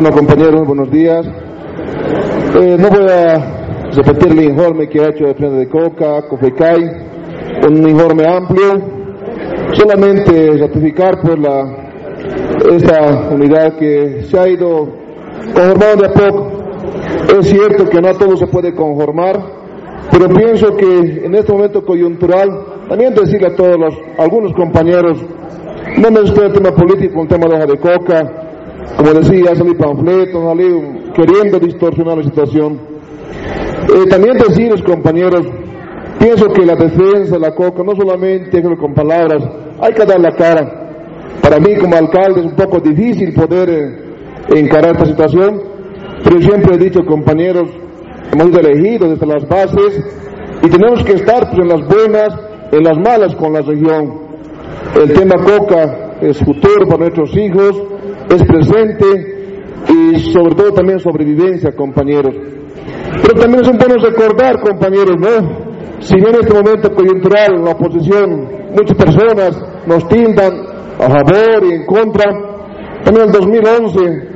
Bueno, 0.00 0.16
compañeros, 0.16 0.66
buenos 0.66 0.90
días. 0.90 1.26
Eh, 1.26 2.76
no 2.78 2.88
voy 2.88 3.06
a 3.10 3.90
repetir 3.94 4.32
el 4.32 4.44
informe 4.44 4.88
que 4.88 4.98
ha 4.98 5.08
hecho 5.10 5.26
el 5.26 5.34
Frente 5.34 5.58
de 5.58 5.68
Coca, 5.68 6.26
COFECAI, 6.26 6.82
un 7.68 7.86
informe 7.86 8.26
amplio, 8.26 8.80
solamente 9.72 10.56
ratificar 10.56 11.20
pues 11.20 11.38
la, 11.38 11.90
esta 12.72 13.28
unidad 13.30 13.76
que 13.76 14.22
se 14.22 14.38
ha 14.38 14.48
ido 14.48 14.88
conformando 15.52 15.96
de 15.96 16.06
a 16.06 16.12
poco. 16.14 16.50
Es 17.38 17.46
cierto 17.50 17.86
que 17.90 18.00
no 18.00 18.14
todo 18.14 18.38
se 18.38 18.46
puede 18.46 18.74
conformar, 18.74 19.38
pero 20.10 20.30
pienso 20.30 20.78
que 20.78 21.26
en 21.26 21.34
este 21.34 21.52
momento 21.52 21.84
coyuntural, 21.84 22.48
también 22.88 23.12
decirle 23.12 23.48
a 23.48 23.54
todos 23.54 23.76
los, 23.78 23.94
algunos 24.16 24.54
compañeros, 24.54 25.22
no 25.98 26.10
mezclar 26.10 26.46
el 26.46 26.52
tema 26.54 26.70
político 26.70 27.20
el 27.20 27.28
tema 27.28 27.48
de 27.48 27.54
hoja 27.54 27.66
de 27.66 27.78
coca, 27.78 28.39
como 28.96 29.12
decía, 29.12 29.54
salí 29.54 29.74
panfletos, 29.74 30.44
salí 30.44 31.12
queriendo 31.14 31.58
distorsionar 31.58 32.18
la 32.18 32.24
situación. 32.24 32.78
Eh, 33.88 34.06
también 34.08 34.36
decirles, 34.36 34.82
compañeros, 34.82 35.46
pienso 36.18 36.46
que 36.48 36.66
la 36.66 36.76
defensa 36.76 37.34
de 37.34 37.40
la 37.40 37.54
coca, 37.54 37.82
no 37.82 37.94
solamente 37.96 38.62
con 38.62 38.94
palabras, 38.94 39.42
hay 39.80 39.92
que 39.92 40.04
dar 40.04 40.20
la 40.20 40.32
cara. 40.32 40.80
Para 41.40 41.58
mí 41.58 41.76
como 41.76 41.96
alcalde 41.96 42.40
es 42.40 42.46
un 42.46 42.56
poco 42.56 42.80
difícil 42.80 43.32
poder 43.32 43.70
eh, 43.70 44.58
encarar 44.60 44.92
esta 44.92 45.06
situación, 45.06 45.62
pero 46.22 46.38
siempre 46.40 46.74
he 46.74 46.78
dicho, 46.78 47.00
compañeros, 47.06 47.68
hemos 48.32 48.46
sido 48.48 48.60
elegidos 48.60 49.10
desde 49.10 49.26
las 49.26 49.48
bases 49.48 50.04
y 50.62 50.68
tenemos 50.68 51.02
que 51.04 51.12
estar 51.12 51.48
pues, 51.50 51.58
en 51.58 51.68
las 51.68 51.88
buenas, 51.88 52.28
en 52.72 52.82
las 52.84 52.98
malas 52.98 53.34
con 53.36 53.52
la 53.54 53.62
región. 53.62 54.20
El 54.94 55.12
tema 55.12 55.36
coca 55.36 56.16
es 56.20 56.38
futuro 56.38 56.86
para 56.86 57.04
nuestros 57.04 57.34
hijos, 57.36 57.82
es 58.30 58.44
presente 58.44 59.40
y 59.88 60.18
sobre 60.32 60.54
todo 60.54 60.72
también 60.72 61.00
sobrevivencia, 61.00 61.72
compañeros. 61.72 62.34
Pero 63.22 63.40
también 63.40 63.62
es 63.62 63.68
un 63.68 63.78
bueno 63.78 63.96
recordar, 63.96 64.60
compañeros, 64.60 65.16
¿no? 65.18 65.70
Si 66.00 66.14
bien 66.14 66.34
en 66.34 66.40
este 66.40 66.54
momento 66.54 66.94
coyuntural 66.94 67.62
la 67.64 67.72
oposición, 67.72 68.48
muchas 68.70 68.96
personas 68.96 69.62
nos 69.86 70.08
tintan 70.08 70.52
a 70.98 71.08
favor 71.10 71.64
y 71.64 71.72
en 71.74 71.86
contra, 71.86 72.24
también 73.04 73.28
en 73.28 73.34
el 73.34 73.40
2011 73.40 74.30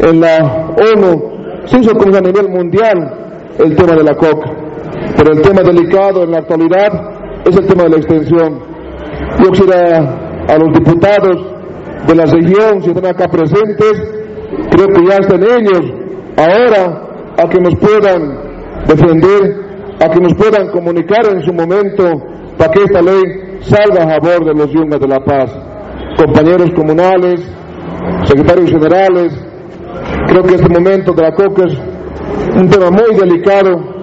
en 0.00 0.20
la 0.20 0.74
ONU 0.76 1.34
se 1.66 1.78
hizo 1.78 1.92
como 1.94 2.16
a 2.16 2.20
nivel 2.20 2.48
mundial 2.48 3.24
el 3.58 3.76
tema 3.76 3.94
de 3.94 4.04
la 4.04 4.14
coca. 4.14 4.50
Pero 5.16 5.32
el 5.32 5.42
tema 5.42 5.62
delicado 5.62 6.24
en 6.24 6.30
la 6.30 6.38
actualidad 6.38 7.42
es 7.44 7.56
el 7.56 7.66
tema 7.66 7.84
de 7.84 7.90
la 7.90 7.96
extensión. 7.96 8.58
Yo 9.42 9.50
quisiera 9.50 10.44
a 10.48 10.58
los 10.58 10.72
diputados 10.72 11.53
de 12.06 12.14
la 12.14 12.26
región, 12.26 12.82
si 12.82 12.90
están 12.90 13.06
acá 13.06 13.28
presentes, 13.28 13.92
creo 14.70 14.88
que 14.88 15.06
ya 15.08 15.16
están 15.16 15.42
ellos 15.42 15.92
ahora 16.36 17.04
a 17.38 17.48
que 17.48 17.60
nos 17.60 17.74
puedan 17.76 18.84
defender, 18.86 19.96
a 20.00 20.08
que 20.08 20.20
nos 20.20 20.34
puedan 20.34 20.70
comunicar 20.70 21.26
en 21.32 21.42
su 21.42 21.52
momento 21.52 22.04
para 22.58 22.70
que 22.70 22.82
esta 22.82 23.02
ley 23.02 23.22
salga 23.60 24.04
a 24.04 24.20
favor 24.20 24.44
de 24.44 24.54
los 24.54 24.70
yungas 24.72 25.00
de 25.00 25.08
la 25.08 25.20
paz. 25.20 25.50
Compañeros 26.16 26.70
comunales, 26.76 27.40
secretarios 28.24 28.70
generales, 28.70 29.32
creo 30.28 30.42
que 30.42 30.54
este 30.54 30.68
momento 30.68 31.12
de 31.12 31.22
la 31.22 31.32
COCA 31.32 31.64
es 31.66 31.78
un 32.56 32.68
tema 32.68 32.90
muy 32.90 33.16
delicado 33.16 33.94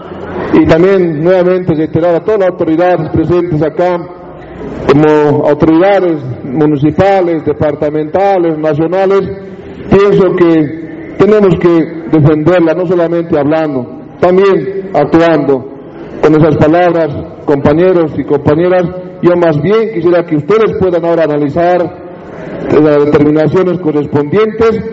y 0.53 0.66
también 0.66 1.23
nuevamente 1.23 1.73
reiterar 1.73 2.16
a 2.16 2.19
todas 2.22 2.39
las 2.39 2.49
autoridades 2.49 3.09
presentes 3.11 3.61
acá 3.61 3.97
como 4.91 5.47
autoridades 5.47 6.22
municipales, 6.44 7.45
departamentales, 7.45 8.58
nacionales, 8.58 9.22
pienso 9.89 10.36
que 10.36 11.16
tenemos 11.17 11.55
que 11.59 12.02
defenderla, 12.11 12.73
no 12.73 12.86
solamente 12.86 13.38
hablando, 13.39 13.86
también 14.19 14.89
actuando. 14.94 15.67
Con 16.22 16.36
esas 16.36 16.55
palabras, 16.58 17.08
compañeros 17.45 18.12
y 18.18 18.23
compañeras, 18.23 18.84
yo 19.22 19.31
más 19.38 19.59
bien 19.62 19.91
quisiera 19.94 20.23
que 20.23 20.35
ustedes 20.35 20.78
puedan 20.79 21.03
ahora 21.06 21.24
analizar 21.24 21.79
las 22.79 23.06
determinaciones 23.06 23.79
correspondientes, 23.79 24.84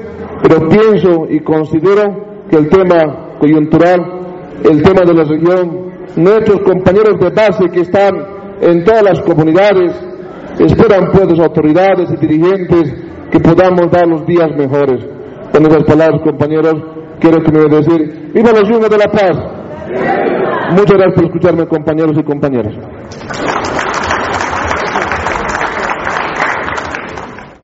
pero 0.42 0.69
pienso 0.69 1.26
y 1.28 1.41
considero 1.41 2.44
que 2.50 2.56
el 2.56 2.69
tema 2.69 3.36
coyuntural, 3.38 4.00
el 4.64 4.82
tema 4.82 5.02
de 5.04 5.14
la 5.14 5.25
región, 5.25 5.88
nuestros 6.16 6.60
compañeros 6.60 7.20
de 7.20 7.31
base 7.31 7.69
que 7.72 7.81
están 7.81 8.27
en 8.60 8.84
todas 8.84 9.02
las 9.02 9.20
comunidades. 9.22 9.92
Esperan 10.58 11.10
pues 11.12 11.38
autoridades 11.38 12.10
y 12.10 12.16
dirigentes 12.16 12.94
que 13.30 13.41
podamos 13.41 13.91
dar 13.91 14.06
los 14.08 14.26
días 14.26 14.50
mejores. 14.56 15.04
Con 15.52 15.66
esas 15.66 15.84
palabras, 15.84 16.20
compañeros, 16.22 16.74
quiero 17.20 17.42
que 17.42 17.52
me 17.52 17.60
decir, 17.64 18.30
¡Viva 18.34 18.50
los 18.52 18.69
yungas 18.69 18.91
de 18.91 18.98
la 18.98 19.06
paz! 19.06 19.58
Muchas 20.70 20.92
gracias 20.92 21.14
por 21.14 21.24
escucharme, 21.24 21.66
compañeros 21.66 22.16
y 22.19 22.22
compañeras. 22.22 22.74